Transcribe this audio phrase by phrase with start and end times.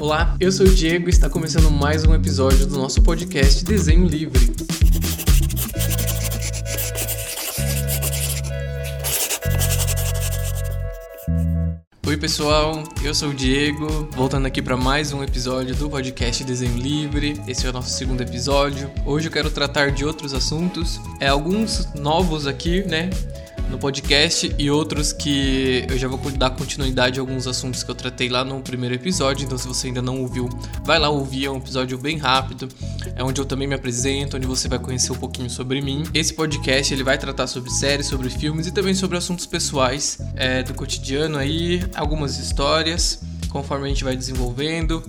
[0.00, 4.06] Olá, eu sou o Diego e está começando mais um episódio do nosso podcast Desenho
[4.06, 4.54] Livre.
[12.06, 16.78] Oi pessoal, eu sou o Diego, voltando aqui para mais um episódio do podcast Desenho
[16.78, 17.40] Livre.
[17.48, 18.88] Esse é o nosso segundo episódio.
[19.04, 23.10] Hoje eu quero tratar de outros assuntos, é alguns novos aqui, né?
[23.70, 27.94] No podcast e outros que eu já vou dar continuidade a alguns assuntos que eu
[27.94, 29.44] tratei lá no primeiro episódio.
[29.44, 30.48] Então, se você ainda não ouviu,
[30.84, 31.46] vai lá ouvir.
[31.46, 32.68] É um episódio bem rápido,
[33.14, 36.04] é onde eu também me apresento, onde você vai conhecer um pouquinho sobre mim.
[36.14, 40.62] Esse podcast ele vai tratar sobre séries, sobre filmes e também sobre assuntos pessoais é,
[40.62, 45.02] do cotidiano aí, algumas histórias conforme a gente vai desenvolvendo.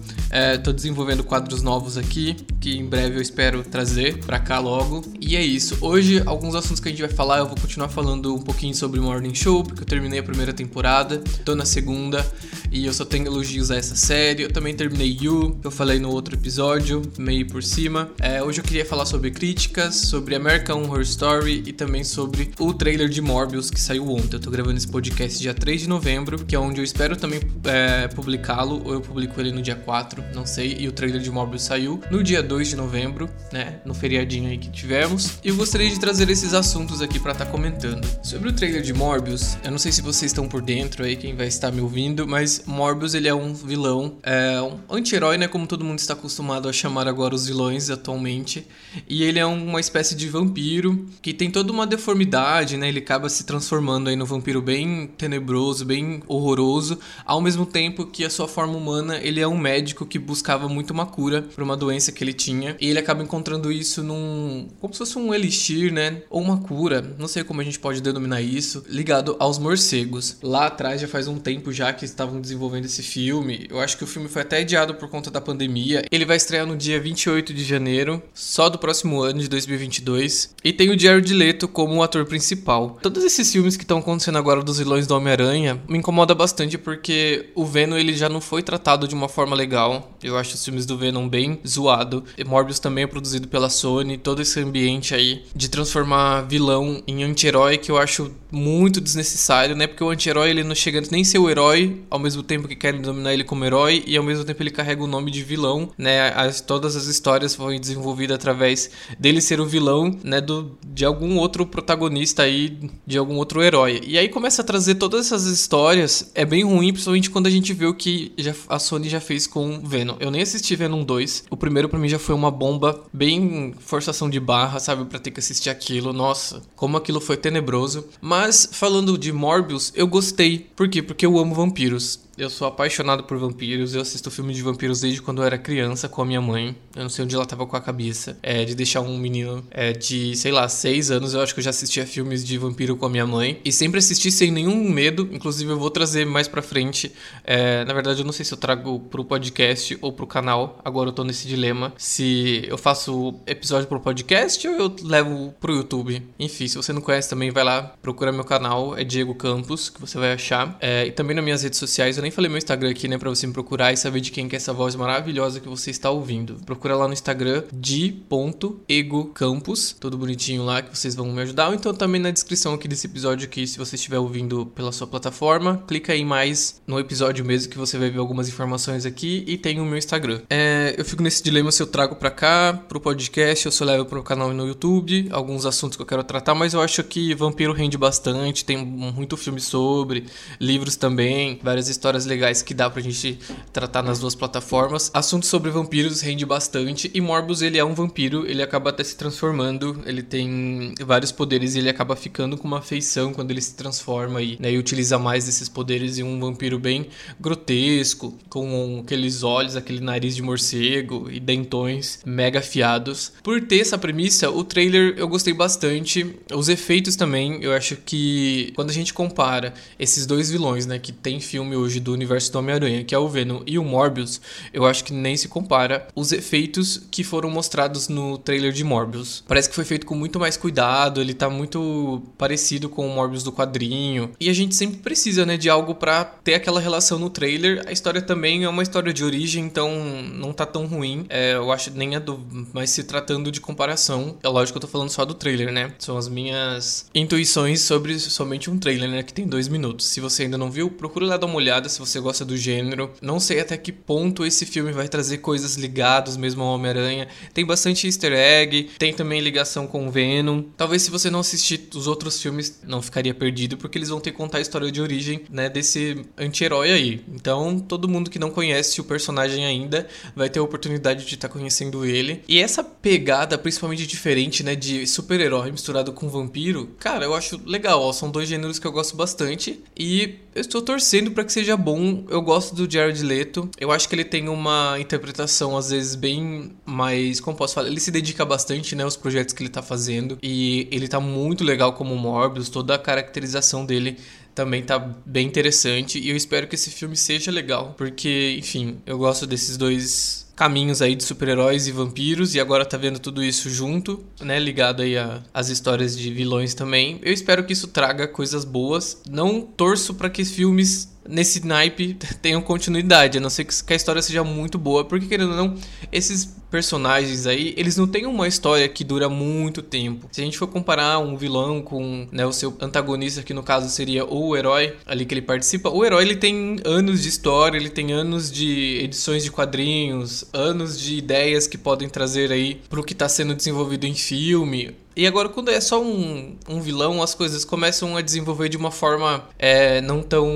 [0.54, 5.04] Estou é, desenvolvendo quadros novos aqui, que em breve eu espero trazer para cá logo.
[5.20, 5.78] E é isso.
[5.82, 9.00] Hoje, alguns assuntos que a gente vai falar, eu vou continuar falando um pouquinho sobre
[9.00, 12.26] Morning Show, porque eu terminei a primeira temporada, tô na segunda
[12.72, 14.44] e eu só tenho elogios a essa série.
[14.44, 18.10] Eu também terminei You, que eu falei no outro episódio, meio por cima.
[18.20, 22.74] É, hoje eu queria falar sobre críticas, sobre American Horror Story e também sobre o
[22.74, 24.38] trailer de Morbius que saiu ontem.
[24.38, 27.40] Eu tô gravando esse podcast dia 3 de novembro, que é onde eu espero também
[27.66, 30.76] é, publicá-lo, ou eu publico ele no dia 4, não sei.
[30.80, 33.80] E o trailer de Morbius saiu no dia 2 de novembro, né?
[33.86, 35.40] No feriadinho aí que tivemos.
[35.44, 38.08] E eu gostaria de trazer esses assuntos aqui para estar tá comentando.
[38.40, 41.36] Sobre o trailer de Morbius, eu não sei se vocês estão por dentro aí, quem
[41.36, 45.46] vai estar me ouvindo, mas Morbius ele é um vilão, é um anti-herói, né?
[45.46, 48.66] Como todo mundo está acostumado a chamar agora os vilões atualmente.
[49.10, 52.88] E ele é uma espécie de vampiro que tem toda uma deformidade, né?
[52.88, 58.24] Ele acaba se transformando aí no vampiro bem tenebroso, bem horroroso, ao mesmo tempo que
[58.24, 61.76] a sua forma humana, ele é um médico que buscava muito uma cura para uma
[61.76, 62.78] doença que ele tinha.
[62.80, 66.22] E ele acaba encontrando isso num como se fosse um elixir, né?
[66.30, 70.38] Ou uma cura, não sei como a gente pode denominar isso, ligado aos morcegos.
[70.44, 73.66] Lá atrás já faz um tempo já que estavam desenvolvendo esse filme.
[73.70, 76.04] Eu acho que o filme foi até adiado por conta da pandemia.
[76.12, 80.56] Ele vai estrear no dia 28 de janeiro, só do próximo ano de 2022.
[80.64, 82.98] E tem o Jared Leto como o ator principal.
[83.02, 87.50] Todos esses filmes que estão acontecendo agora dos vilões do Homem-Aranha me incomoda bastante porque
[87.56, 90.12] o Venom ele já não foi tratado de uma forma legal.
[90.22, 92.24] Eu acho os filmes do Venom bem zoado.
[92.38, 94.18] E Morbius também é produzido pela Sony.
[94.18, 98.19] Todo esse ambiente aí de transformar vilão em anti-herói que eu acho
[98.52, 99.88] muito desnecessário, né?
[99.88, 103.02] Porque o anti-herói ele não chega nem ser o herói ao mesmo tempo que querem
[103.02, 106.30] dominar ele como herói e ao mesmo tempo ele carrega o nome de vilão, né?
[106.30, 110.40] As, todas as histórias foram desenvolvidas através dele ser o vilão, né?
[110.40, 114.02] Do, de algum outro protagonista aí, de algum outro herói.
[114.06, 116.32] E aí começa a trazer todas essas histórias.
[116.34, 119.48] É bem ruim, principalmente quando a gente vê o que já, a Sony já fez
[119.48, 120.16] com Venom.
[120.20, 121.46] Eu nem assisti Venom 2.
[121.50, 125.10] O primeiro para mim já foi uma bomba, bem forçação de barra, sabe?
[125.10, 126.14] para ter que assistir aquilo.
[126.14, 128.06] Nossa, como aquilo foi tenebroso.
[128.22, 130.70] Mas falando de Morbius, eu gostei.
[130.76, 131.02] Por quê?
[131.02, 132.20] Porque eu amo vampiros.
[132.40, 133.94] Eu sou apaixonado por vampiros.
[133.94, 136.74] Eu assisto filmes de vampiros desde quando eu era criança com a minha mãe.
[136.96, 138.38] Eu não sei onde ela tava com a cabeça.
[138.42, 141.34] É, de deixar um menino é, de, sei lá, seis anos.
[141.34, 143.60] Eu acho que eu já assistia filmes de vampiro com a minha mãe.
[143.66, 145.28] E sempre assisti sem nenhum medo.
[145.34, 147.12] Inclusive, eu vou trazer mais pra frente.
[147.44, 150.80] É, na verdade, eu não sei se eu trago pro podcast ou pro canal.
[150.86, 151.94] Agora eu tô nesse dilema.
[151.98, 156.26] Se eu faço episódio pro podcast ou eu levo pro YouTube.
[156.40, 158.98] Enfim, se você não conhece também, vai lá, procura meu canal.
[158.98, 160.78] É Diego Campos, que você vai achar.
[160.80, 163.18] É, e também nas minhas redes sociais eu nem nem falei meu Instagram aqui, né,
[163.18, 165.90] pra você me procurar e saber de quem que é essa voz maravilhosa que você
[165.90, 166.58] está ouvindo.
[166.64, 171.70] Procura lá no Instagram de.egocampus, tudo bonitinho lá que vocês vão me ajudar.
[171.70, 175.08] Ou então também na descrição aqui desse episódio aqui, se você estiver ouvindo pela sua
[175.08, 179.58] plataforma, clica aí mais no episódio mesmo que você vai ver algumas informações aqui e
[179.58, 180.44] tem o meu Instagram.
[180.50, 183.88] É, eu fico nesse dilema se eu trago pra cá, pro podcast, ou se eu
[183.88, 187.34] levo pro canal no YouTube, alguns assuntos que eu quero tratar, mas eu acho que
[187.34, 190.28] Vampiro rende bastante, tem muito filme sobre,
[190.60, 193.40] livros também, várias histórias histórias legais que dá pra gente
[193.72, 195.10] tratar nas duas plataformas.
[195.14, 199.16] Assunto sobre vampiros rende bastante e Morbus ele é um vampiro, ele acaba até se
[199.16, 203.76] transformando, ele tem vários poderes e ele acaba ficando com uma feição quando ele se
[203.76, 207.08] transforma e, né, e utiliza mais desses poderes e um vampiro bem
[207.40, 213.32] grotesco, com aqueles olhos, aquele nariz de morcego e dentões mega afiados.
[213.44, 218.72] Por ter essa premissa, o trailer eu gostei bastante, os efeitos também, eu acho que
[218.76, 222.60] quando a gente compara esses dois vilões, né, que tem filme hoje do universo do
[222.60, 224.42] Homem-Aranha, que é o Venom e o Morbius,
[224.74, 229.44] eu acho que nem se compara os efeitos que foram mostrados no trailer de Morbius.
[229.48, 233.44] Parece que foi feito com muito mais cuidado, ele tá muito parecido com o Morbius
[233.44, 234.32] do quadrinho.
[234.40, 237.84] E a gente sempre precisa, né, de algo para ter aquela relação no trailer.
[237.88, 239.92] A história também é uma história de origem, então
[240.34, 241.26] não tá tão ruim.
[241.30, 242.40] É, eu acho nem a do,
[242.74, 245.94] mas se tratando de comparação, é lógico que eu tô falando só do trailer, né?
[246.00, 250.06] São as minhas intuições sobre somente um trailer, né, que tem dois minutos.
[250.08, 253.12] Se você ainda não viu, procura lá dar uma olhada se você gosta do gênero.
[253.22, 257.28] Não sei até que ponto esse filme vai trazer coisas ligadas mesmo ao Homem-Aranha.
[257.54, 260.64] Tem bastante easter egg, tem também ligação com o Venom.
[260.78, 264.32] Talvez se você não assistir os outros filmes, não ficaria perdido, porque eles vão ter
[264.32, 267.22] que contar a história de origem, né, desse anti-herói aí.
[267.34, 271.48] Então, todo mundo que não conhece o personagem ainda vai ter a oportunidade de estar
[271.48, 272.44] tá conhecendo ele.
[272.48, 278.02] E essa pegada, principalmente diferente, né, de super-herói misturado com vampiro, cara, eu acho legal.
[278.02, 281.78] Ó, são dois gêneros que eu gosto bastante e eu estou torcendo para que seja
[281.80, 282.26] bom.
[282.30, 283.70] Eu gosto do Jared Leto.
[283.80, 288.00] Eu acho que ele tem uma interpretação às vezes bem mais, como posso falar, ele
[288.00, 291.94] se dedica bastante, né, aos projetos que ele tá fazendo e ele tá muito legal
[291.94, 294.18] como Morbius, toda a caracterização dele
[294.54, 299.18] também tá bem interessante e eu espero que esse filme seja legal, porque, enfim, eu
[299.18, 303.70] gosto desses dois caminhos aí de super-heróis e vampiros e agora tá vendo tudo isso
[303.70, 305.14] junto, né, ligado aí
[305.54, 307.18] às histórias de vilões também.
[307.24, 309.22] Eu espero que isso traga coisas boas.
[309.30, 314.22] Não torço para que filmes nesse naipe tenham continuidade, a não ser que a história
[314.22, 315.76] seja muito boa, porque querendo ou não,
[316.12, 320.28] esses personagens aí, eles não têm uma história que dura muito tempo.
[320.32, 323.90] Se a gente for comparar um vilão com né, o seu antagonista, que no caso
[323.90, 327.90] seria o herói ali que ele participa, o herói ele tem anos de história, ele
[327.90, 333.14] tem anos de edições de quadrinhos, anos de ideias que podem trazer aí pro que
[333.14, 337.66] está sendo desenvolvido em filme e agora, quando é só um, um vilão, as coisas
[337.66, 340.50] começam a desenvolver de uma forma é, não tão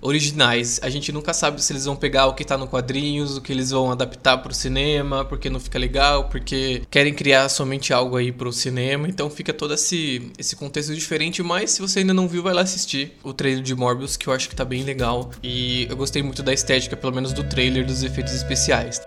[0.00, 0.78] originais.
[0.82, 3.52] A gente nunca sabe se eles vão pegar o que tá no quadrinhos, o que
[3.52, 8.30] eles vão adaptar pro cinema, porque não fica legal, porque querem criar somente algo aí
[8.30, 9.08] pro cinema.
[9.08, 11.42] Então fica todo esse, esse contexto diferente.
[11.42, 14.32] Mas se você ainda não viu, vai lá assistir o trailer de Morbius, que eu
[14.32, 15.30] acho que tá bem legal.
[15.42, 19.00] E eu gostei muito da estética, pelo menos do trailer, dos efeitos especiais.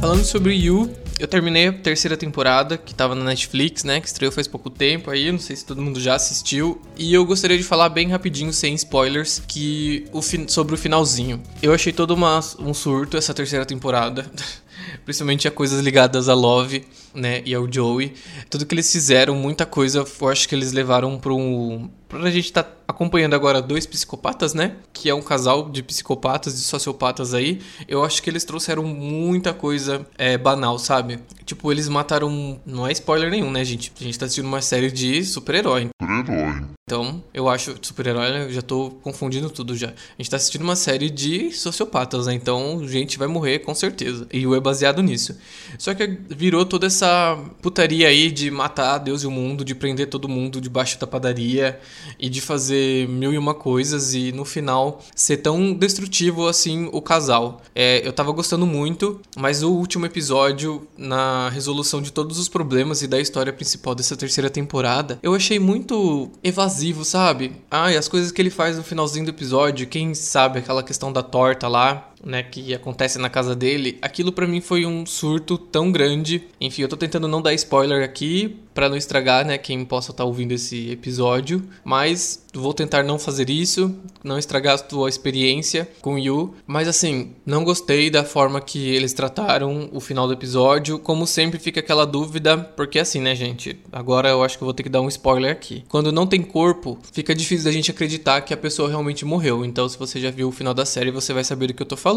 [0.00, 4.00] Falando sobre You, eu terminei a terceira temporada, que tava na Netflix, né?
[4.00, 6.80] Que estreou faz pouco tempo aí, não sei se todo mundo já assistiu.
[6.96, 11.42] E eu gostaria de falar bem rapidinho, sem spoilers, que o sobre o finalzinho.
[11.62, 14.24] Eu achei todo uma, um surto essa terceira temporada.
[15.04, 16.82] Principalmente a coisas ligadas a Love,
[17.14, 17.42] né?
[17.44, 18.14] E ao Joey.
[18.48, 22.52] Tudo que eles fizeram, muita coisa, eu acho que eles levaram para um pra gente
[22.52, 24.76] tá acompanhando agora dois psicopatas, né?
[24.92, 27.60] Que é um casal de psicopatas, de sociopatas aí.
[27.86, 31.20] Eu acho que eles trouxeram muita coisa é, banal, sabe?
[31.44, 32.60] Tipo, eles mataram.
[32.66, 33.92] Não é spoiler nenhum, né, gente?
[33.98, 35.88] A gente tá assistindo uma série de super-herói.
[36.02, 36.64] Super-herói.
[36.90, 38.44] Então, eu acho super-herói, né?
[38.46, 39.90] eu já tô confundindo tudo já.
[39.90, 42.34] A gente tá assistindo uma série de sociopatas, né?
[42.34, 44.26] Então, gente vai morrer com certeza.
[44.32, 45.38] E o é baseado nisso.
[45.78, 50.08] Só que virou toda essa putaria aí de matar Deus e o mundo, de prender
[50.08, 51.78] todo mundo debaixo da padaria
[52.18, 57.00] e de fazer mil e uma coisas e no final ser tão destrutivo assim o
[57.00, 57.60] casal.
[57.74, 63.02] É, eu tava gostando muito, mas o último episódio, na resolução de todos os problemas
[63.02, 67.52] e da história principal dessa terceira temporada, eu achei muito evasivo, sabe?
[67.70, 71.12] Ah, e as coisas que ele faz no finalzinho do episódio, quem sabe aquela questão
[71.12, 75.56] da torta lá, né, que acontece na casa dele, aquilo para mim foi um surto
[75.56, 76.44] tão grande.
[76.60, 80.22] Enfim, eu tô tentando não dar spoiler aqui para não estragar, né, quem possa estar
[80.22, 85.88] tá ouvindo esse episódio, mas vou tentar não fazer isso, não estragar a tua experiência
[86.00, 90.98] com Yu, mas assim, não gostei da forma que eles trataram o final do episódio,
[90.98, 94.82] como sempre fica aquela dúvida, porque assim, né, gente, agora eu acho que vou ter
[94.82, 95.84] que dar um spoiler aqui.
[95.88, 99.64] Quando não tem corpo, fica difícil da gente acreditar que a pessoa realmente morreu.
[99.64, 101.86] Então, se você já viu o final da série, você vai saber do que eu
[101.86, 102.09] tô falando,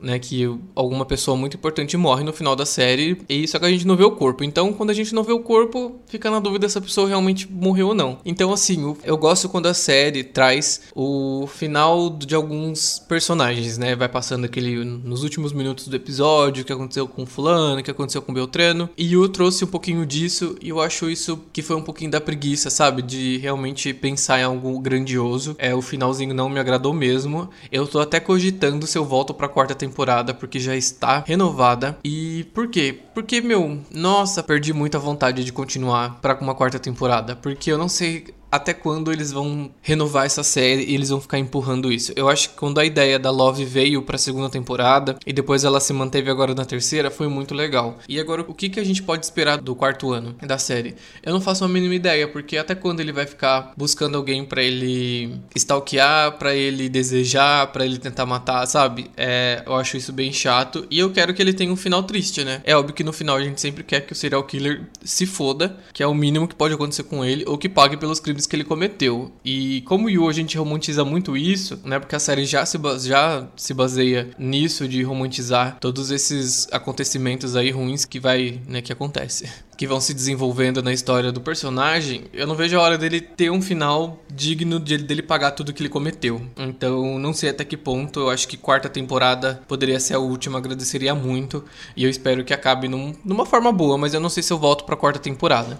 [0.00, 3.70] né, que alguma pessoa muito importante morre no final da série, e só que a
[3.70, 4.44] gente não vê o corpo.
[4.44, 7.50] Então, quando a gente não vê o corpo, fica na dúvida se a pessoa realmente
[7.50, 8.18] morreu ou não.
[8.24, 13.94] Então, assim, eu gosto quando a série traz o final de alguns personagens, né?
[13.94, 17.90] Vai passando aquele nos últimos minutos do episódio, o que aconteceu com fulano, o que
[17.90, 18.88] aconteceu com Beltrano.
[18.96, 22.20] E o trouxe um pouquinho disso e eu acho isso que foi um pouquinho da
[22.20, 23.02] preguiça, sabe?
[23.02, 25.54] De realmente pensar em algo grandioso.
[25.58, 27.48] É, o finalzinho não me agradou mesmo.
[27.70, 31.98] Eu tô até cogitando se eu volto pra quarta temporada, porque já está renovada.
[32.04, 32.98] E por quê?
[33.14, 37.36] Porque, meu, nossa, perdi muita vontade de continuar para uma quarta temporada.
[37.36, 41.38] Porque eu não sei até quando eles vão renovar essa série e eles vão ficar
[41.38, 42.12] empurrando isso.
[42.16, 45.80] Eu acho que quando a ideia da Love veio pra segunda temporada e depois ela
[45.80, 47.98] se manteve agora na terceira, foi muito legal.
[48.08, 50.94] E agora, o que, que a gente pode esperar do quarto ano da série?
[51.22, 54.62] Eu não faço a mínima ideia, porque até quando ele vai ficar buscando alguém para
[54.62, 59.10] ele stalkear, para ele desejar, para ele tentar matar, sabe?
[59.16, 62.44] É, eu acho isso bem chato e eu quero que ele tenha um final triste,
[62.44, 62.60] né?
[62.64, 65.76] É óbvio que no final a gente sempre quer que o serial killer se foda,
[65.92, 68.46] que é o mínimo que pode acontecer com ele, ou que pague pelos crimes crimes
[68.46, 69.32] que ele cometeu.
[69.44, 71.98] E como Yu a gente romantiza muito isso, né?
[71.98, 77.70] Porque a série já se, já se baseia nisso de romantizar todos esses acontecimentos aí
[77.70, 82.46] ruins que vai, né, que acontece que vão se desenvolvendo na história do personagem, eu
[82.46, 85.90] não vejo a hora dele ter um final digno de, dele pagar tudo que ele
[85.90, 86.40] cometeu.
[86.56, 90.58] Então, não sei até que ponto, eu acho que quarta temporada poderia ser a última,
[90.58, 91.62] agradeceria muito.
[91.94, 94.58] E eu espero que acabe num, numa forma boa, mas eu não sei se eu
[94.58, 95.78] volto pra quarta temporada.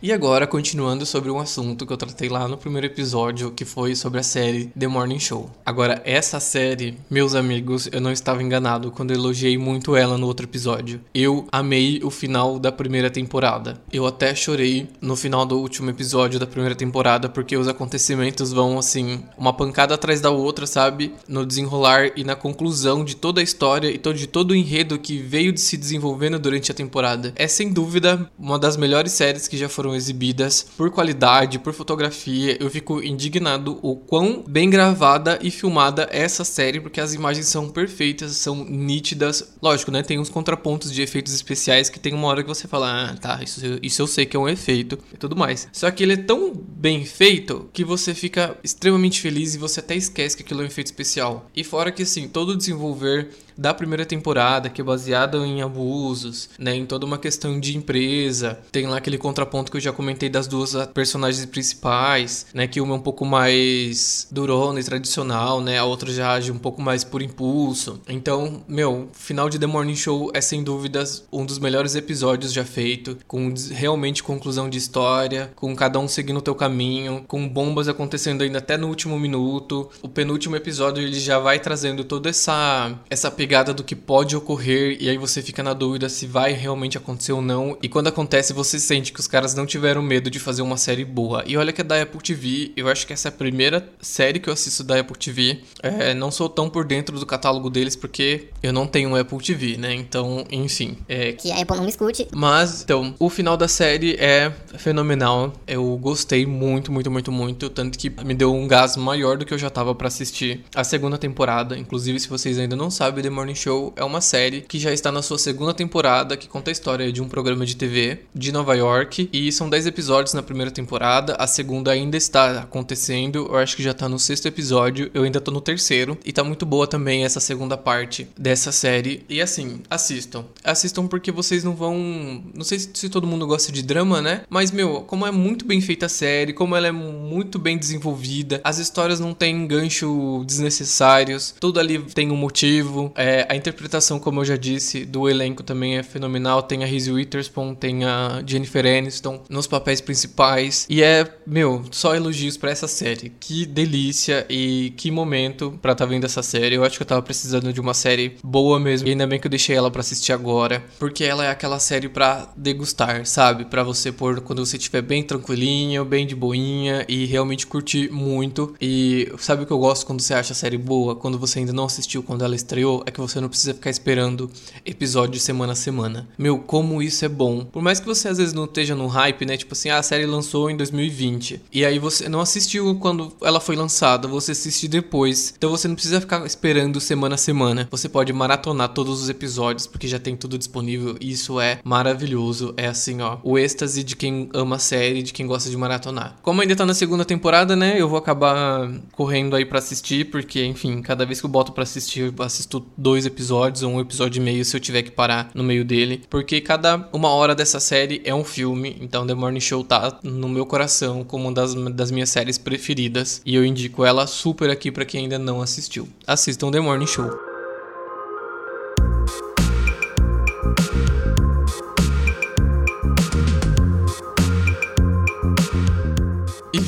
[0.00, 3.96] E agora, continuando sobre um assunto que eu tratei lá no primeiro episódio, que foi
[3.96, 5.50] sobre a série The Morning Show.
[5.66, 10.46] Agora, essa série, meus amigos, eu não estava enganado quando elogiei muito ela no outro
[10.46, 11.00] episódio.
[11.12, 13.80] Eu amei o final da primeira temporada.
[13.92, 18.78] Eu até chorei no final do último episódio da primeira temporada, porque os acontecimentos vão
[18.78, 21.12] assim, uma pancada atrás da outra, sabe?
[21.26, 25.18] No desenrolar e na conclusão de toda a história e de todo o enredo que
[25.18, 27.32] veio de se desenvolvendo durante a temporada.
[27.34, 31.72] É sem dúvida uma das melhores séries que já foram foram exibidas, por qualidade, por
[31.72, 37.14] fotografia, eu fico indignado o quão bem gravada e filmada é essa série, porque as
[37.14, 39.54] imagens são perfeitas, são nítidas.
[39.62, 40.02] Lógico, né?
[40.02, 43.40] Tem uns contrapontos de efeitos especiais que tem uma hora que você fala, ah, tá,
[43.42, 45.68] isso, isso eu sei que é um efeito e tudo mais.
[45.72, 49.94] Só que ele é tão bem feito que você fica extremamente feliz e você até
[49.94, 51.48] esquece que aquilo é um efeito especial.
[51.56, 56.48] E fora que, assim, todo o desenvolver da primeira temporada, que é baseada em abusos,
[56.56, 58.60] né, em toda uma questão de empresa.
[58.70, 62.94] Tem lá aquele contraponto que eu já comentei das duas personagens principais, né, que uma
[62.94, 67.02] é um pouco mais durona e tradicional, né, a outra já age um pouco mais
[67.02, 68.00] por impulso.
[68.08, 72.64] Então, meu, final de The Morning Show é sem dúvidas um dos melhores episódios já
[72.64, 77.88] feito, com realmente conclusão de história, com cada um seguindo o teu caminho, com bombas
[77.88, 79.90] acontecendo ainda até no último minuto.
[80.00, 84.98] O penúltimo episódio ele já vai trazendo toda essa essa pegada do que pode ocorrer
[85.00, 87.76] e aí você fica na dúvida se vai realmente acontecer ou não.
[87.82, 91.04] E quando acontece, você sente que os caras não tiveram medo de fazer uma série
[91.04, 91.42] boa.
[91.46, 94.38] E olha que é da Apple TV, eu acho que essa é a primeira série
[94.38, 95.60] que eu assisto da Apple TV.
[95.82, 99.38] É, não sou tão por dentro do catálogo deles porque eu não tenho um Apple
[99.38, 99.94] TV, né?
[99.94, 100.98] Então, enfim.
[101.08, 101.32] É...
[101.32, 102.28] Que a Apple não me escute.
[102.32, 105.52] Mas, então, o final da série é fenomenal.
[105.66, 107.70] Eu gostei muito, muito, muito, muito.
[107.70, 110.84] Tanto que me deu um gás maior do que eu já tava para assistir a
[110.84, 111.76] segunda temporada.
[111.76, 115.22] Inclusive, se vocês ainda não sabem, Morning Show é uma série que já está na
[115.22, 119.30] sua segunda temporada, que conta a história de um programa de TV de Nova York.
[119.32, 123.46] E são 10 episódios na primeira temporada, a segunda ainda está acontecendo.
[123.48, 126.18] Eu acho que já está no sexto episódio, eu ainda tô no terceiro.
[126.24, 129.24] E tá muito boa também essa segunda parte dessa série.
[129.28, 130.44] E assim, assistam.
[130.64, 132.42] Assistam porque vocês não vão.
[132.52, 134.42] Não sei se todo mundo gosta de drama, né?
[134.50, 138.60] Mas, meu, como é muito bem feita a série, como ela é muito bem desenvolvida,
[138.64, 143.12] as histórias não têm gancho desnecessários, tudo ali tem um motivo.
[143.14, 146.62] É, é, a interpretação, como eu já disse, do elenco também é fenomenal.
[146.62, 150.86] Tem a Reese Witherspoon, tem a Jennifer Aniston nos papéis principais.
[150.88, 153.30] E é, meu, só elogios para essa série.
[153.38, 156.76] Que delícia e que momento para estar tá vendo essa série.
[156.76, 159.06] Eu acho que eu tava precisando de uma série boa mesmo.
[159.06, 162.08] E ainda bem que eu deixei ela para assistir agora, porque ela é aquela série
[162.08, 163.66] para degustar, sabe?
[163.66, 168.74] Para você pôr quando você estiver bem tranquilinho, bem de boinha e realmente curtir muito.
[168.80, 171.74] E sabe o que eu gosto quando você acha a série boa, quando você ainda
[171.74, 173.02] não assistiu quando ela estreou?
[173.08, 174.50] É que você não precisa ficar esperando
[174.84, 176.28] episódio semana a semana.
[176.36, 177.64] Meu, como isso é bom.
[177.64, 179.56] Por mais que você às vezes não esteja no hype, né?
[179.56, 181.62] Tipo assim, ah, a série lançou em 2020.
[181.72, 185.54] E aí você não assistiu quando ela foi lançada, você assiste depois.
[185.56, 187.88] Então você não precisa ficar esperando semana a semana.
[187.90, 191.16] Você pode maratonar todos os episódios, porque já tem tudo disponível.
[191.18, 192.74] E isso é maravilhoso.
[192.76, 196.36] É assim, ó, o êxtase de quem ama a série, de quem gosta de maratonar.
[196.42, 197.98] Como ainda tá na segunda temporada, né?
[197.98, 201.84] Eu vou acabar correndo aí para assistir, porque, enfim, cada vez que eu boto para
[201.84, 205.50] assistir, eu assisto dois episódios ou um episódio e meio se eu tiver que parar
[205.54, 209.60] no meio dele, porque cada uma hora dessa série é um filme, então The Morning
[209.60, 214.04] Show tá no meu coração como uma das, das minhas séries preferidas e eu indico
[214.04, 216.08] ela super aqui para quem ainda não assistiu.
[216.26, 217.47] Assistam The Morning Show.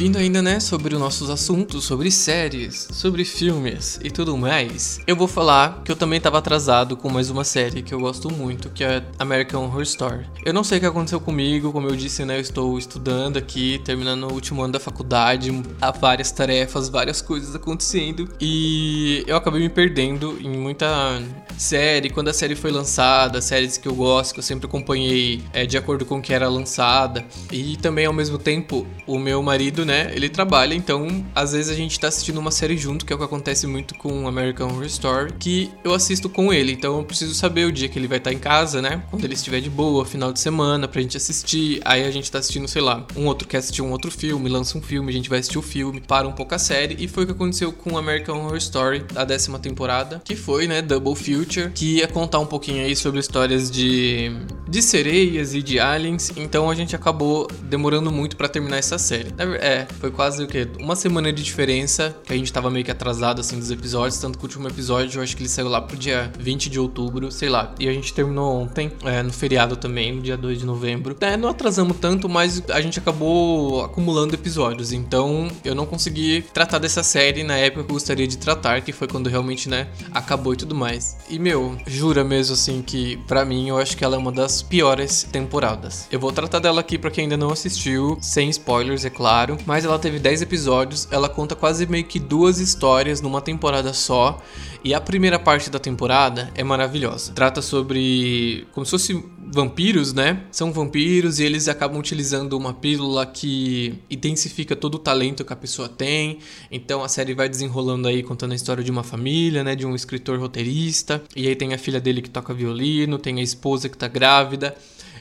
[0.00, 5.14] Vindo ainda, né, sobre os nossos assuntos, sobre séries, sobre filmes e tudo mais, eu
[5.14, 8.70] vou falar que eu também tava atrasado com mais uma série que eu gosto muito,
[8.70, 10.24] que é American Horror Story.
[10.42, 13.78] Eu não sei o que aconteceu comigo, como eu disse, né, eu estou estudando aqui,
[13.84, 19.60] terminando o último ano da faculdade, há várias tarefas, várias coisas acontecendo, e eu acabei
[19.60, 21.20] me perdendo em muita
[21.58, 25.66] série, quando a série foi lançada, séries que eu gosto, que eu sempre acompanhei é,
[25.66, 29.84] de acordo com o que era lançada, e também ao mesmo tempo, o meu marido,
[29.84, 33.16] né, ele trabalha, então às vezes a gente tá assistindo uma série junto, que é
[33.16, 37.04] o que acontece muito com American Horror Story, que eu assisto com ele, então eu
[37.04, 39.60] preciso saber o dia que ele vai estar tá em casa, né, quando ele estiver
[39.60, 41.80] de boa, final de semana, pra gente assistir.
[41.84, 44.76] Aí a gente tá assistindo, sei lá, um outro quer assistir um outro filme, lança
[44.76, 47.24] um filme, a gente vai assistir o filme, para um pouco a série, e foi
[47.24, 51.70] o que aconteceu com American Horror Story, a décima temporada, que foi, né, Double Future,
[51.70, 54.32] que ia contar um pouquinho aí sobre histórias de,
[54.68, 59.32] de sereias e de aliens, então a gente acabou demorando muito para terminar essa série.
[59.60, 60.68] É, foi quase o quê?
[60.78, 64.38] Uma semana de diferença, que a gente tava meio que atrasado assim dos episódios, tanto
[64.38, 67.30] que o último episódio eu acho que ele saiu lá pro dia 20 de outubro,
[67.30, 67.74] sei lá.
[67.78, 71.16] E a gente terminou ontem, é, no feriado também, no dia 2 de novembro.
[71.20, 76.78] É, não atrasamos tanto, mas a gente acabou acumulando episódios, então eu não consegui tratar
[76.78, 80.54] dessa série na época que eu gostaria de tratar, que foi quando realmente, né, acabou
[80.54, 81.16] e tudo mais.
[81.28, 84.62] E meu, jura mesmo assim que para mim eu acho que ela é uma das
[84.62, 86.06] piores temporadas.
[86.10, 89.84] Eu vou tratar dela aqui para quem ainda não assistiu, sem spoilers, é claro, mas
[89.84, 94.42] ela teve 10 episódios, ela conta quase meio que duas histórias numa temporada só.
[94.82, 97.32] E a primeira parte da temporada é maravilhosa.
[97.34, 100.42] Trata sobre como se fosse vampiros, né?
[100.50, 105.56] São vampiros e eles acabam utilizando uma pílula que intensifica todo o talento que a
[105.56, 106.38] pessoa tem.
[106.68, 109.94] Então a série vai desenrolando aí contando a história de uma família, né, de um
[109.94, 111.22] escritor roteirista.
[111.36, 114.74] E aí tem a filha dele que toca violino, tem a esposa que tá grávida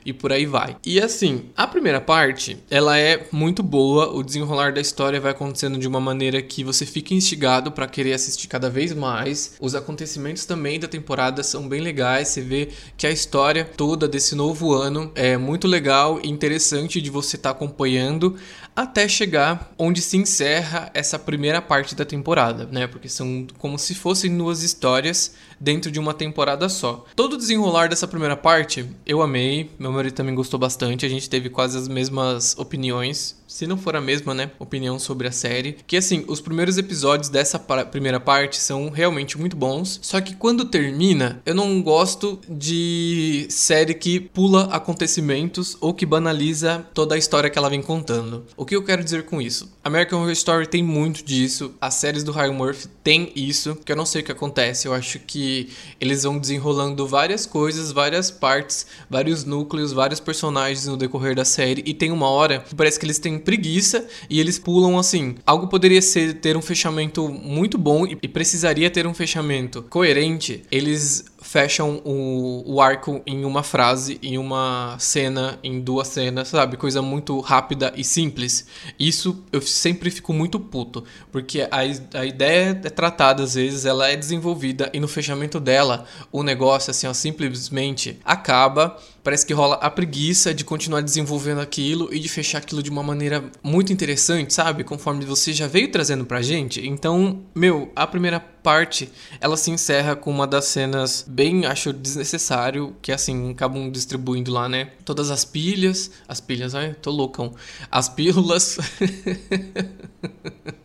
[0.09, 0.75] e por aí vai.
[0.85, 5.77] E assim, a primeira parte, ela é muito boa, o desenrolar da história vai acontecendo
[5.77, 9.55] de uma maneira que você fica instigado para querer assistir cada vez mais.
[9.59, 14.35] Os acontecimentos também da temporada são bem legais, você vê que a história toda desse
[14.35, 18.35] novo ano é muito legal e interessante de você estar tá acompanhando
[18.81, 22.87] até chegar onde se encerra essa primeira parte da temporada, né?
[22.87, 27.05] Porque são como se fossem duas histórias dentro de uma temporada só.
[27.15, 31.29] Todo o desenrolar dessa primeira parte eu amei, meu marido também gostou bastante, a gente
[31.29, 35.75] teve quase as mesmas opiniões se não for a mesma, né, opinião sobre a série.
[35.87, 40.65] Que assim, os primeiros episódios dessa primeira parte são realmente muito bons, só que quando
[40.65, 47.49] termina, eu não gosto de série que pula acontecimentos ou que banaliza toda a história
[47.49, 48.45] que ela vem contando.
[48.55, 49.73] O que eu quero dizer com isso?
[49.83, 53.95] American Horror Story tem muito disso, as séries do Ryan Murphy tem isso, que eu
[53.95, 58.85] não sei o que acontece, eu acho que eles vão desenrolando várias coisas, várias partes,
[59.09, 63.05] vários núcleos, vários personagens no decorrer da série e tem uma hora que parece que
[63.05, 65.35] eles têm preguiça e eles pulam assim.
[65.45, 70.63] Algo poderia ser ter um fechamento muito bom e precisaria ter um fechamento coerente.
[70.71, 76.77] Eles fecham o, o arco em uma frase, em uma cena, em duas cenas, sabe?
[76.77, 78.67] Coisa muito rápida e simples.
[78.99, 81.79] Isso eu sempre fico muito puto, porque a,
[82.19, 86.91] a ideia é tratada às vezes, ela é desenvolvida e no fechamento dela o negócio
[86.91, 88.97] assim, ó, simplesmente acaba.
[89.23, 93.03] Parece que rola a preguiça de continuar desenvolvendo aquilo e de fechar aquilo de uma
[93.03, 94.83] maneira muito interessante, sabe?
[94.83, 96.85] Conforme você já veio trazendo pra gente.
[96.87, 102.95] Então, meu, a primeira parte, ela se encerra com uma das cenas bem, acho desnecessário,
[103.01, 104.91] que assim, acabam distribuindo lá, né?
[105.05, 107.53] Todas as pilhas, as pilhas, ai, tô loucão.
[107.91, 108.77] As pílulas.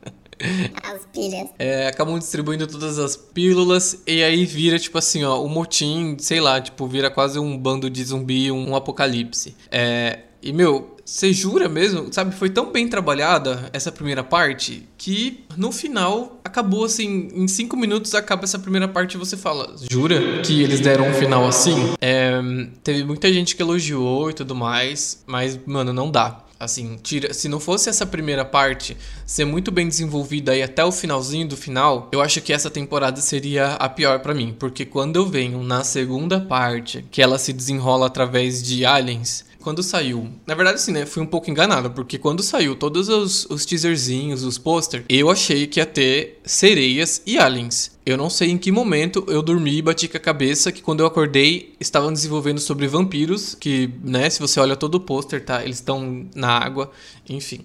[0.82, 1.50] As pilhas.
[1.58, 6.16] É, acabam distribuindo todas as pílulas e aí vira, tipo assim, ó, o um motim,
[6.18, 9.56] sei lá, tipo, vira quase um bando de zumbi, um apocalipse.
[9.70, 12.12] É, e, meu, você jura mesmo?
[12.12, 17.76] Sabe, foi tão bem trabalhada essa primeira parte que no final acabou assim, em cinco
[17.76, 21.94] minutos acaba essa primeira parte e você fala, jura que eles deram um final assim?
[22.00, 22.40] É,
[22.82, 26.43] teve muita gente que elogiou e tudo mais, mas, mano, não dá.
[26.64, 28.96] Assim, tira, se não fosse essa primeira parte
[29.26, 33.20] ser muito bem desenvolvida aí até o finalzinho do final, eu acho que essa temporada
[33.20, 37.52] seria a pior para mim, porque quando eu venho na segunda parte, que ela se
[37.52, 40.30] desenrola através de aliens, quando saiu.
[40.46, 41.06] Na verdade, assim, né?
[41.06, 45.66] Fui um pouco enganado, porque quando saiu todos os, os teaserzinhos, os posters, eu achei
[45.66, 47.98] que ia ter sereias e aliens.
[48.04, 51.00] Eu não sei em que momento eu dormi e bati com a cabeça que quando
[51.00, 55.64] eu acordei estavam desenvolvendo sobre vampiros, que, né, se você olha todo o pôster, tá?
[55.64, 56.92] Eles estão na água,
[57.28, 57.64] enfim.